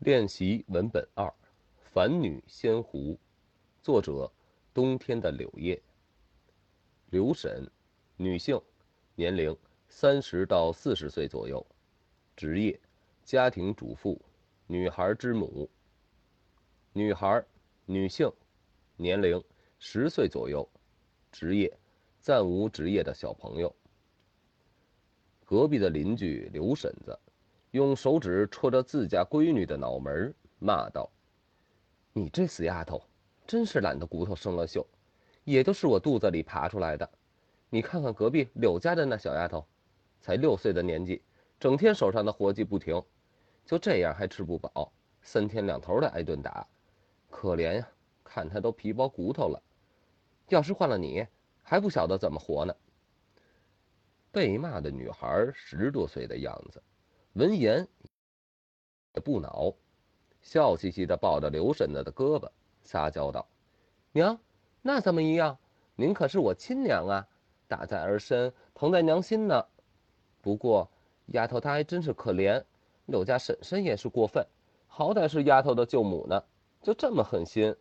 [0.00, 1.30] 练习文本二：
[1.92, 3.18] 凡女仙狐。
[3.82, 4.32] 作者：
[4.72, 5.78] 冬天的柳叶。
[7.10, 7.70] 刘婶，
[8.16, 8.58] 女性，
[9.14, 9.54] 年龄
[9.90, 11.66] 三十到四十岁左右，
[12.34, 12.80] 职业
[13.24, 14.18] 家庭主妇，
[14.66, 15.68] 女孩之母。
[16.94, 17.44] 女孩，
[17.84, 18.32] 女性，
[18.96, 19.42] 年龄
[19.78, 20.66] 十岁左右，
[21.30, 21.70] 职业
[22.20, 23.76] 暂无职业的小朋友。
[25.44, 27.18] 隔壁的邻居刘婶子。
[27.72, 31.08] 用手指戳着自家闺女的脑门，骂道
[32.12, 33.00] ：“你这死丫头，
[33.46, 34.84] 真是懒得骨头生了锈，
[35.44, 37.08] 也就是我肚子里爬出来的。
[37.68, 39.64] 你看看隔壁柳家的那小丫头，
[40.20, 41.22] 才六岁的年纪，
[41.60, 43.00] 整天手上的活计不停，
[43.64, 44.92] 就这样还吃不饱，
[45.22, 46.66] 三天两头的挨顿打，
[47.30, 47.88] 可怜呀！
[48.24, 49.62] 看她都皮包骨头了。
[50.48, 51.24] 要是换了你，
[51.62, 52.74] 还不晓得怎么活呢。”
[54.32, 56.82] 被骂的女孩十多岁的样子。
[57.34, 57.86] 闻言，
[59.14, 59.72] 也不恼，
[60.42, 62.50] 笑嘻嘻的抱着刘婶子的胳膊，
[62.82, 63.46] 撒娇道
[64.10, 64.36] ：“娘，
[64.82, 65.56] 那怎么一样？
[65.94, 67.28] 您可是我亲娘啊，
[67.68, 69.64] 打在儿身，疼在娘心呢。
[70.40, 70.90] 不过，
[71.26, 72.64] 丫头她还真是可怜，
[73.06, 74.44] 柳家婶婶也是过分，
[74.88, 76.42] 好歹是丫头的舅母呢，
[76.82, 77.76] 就这么狠心。”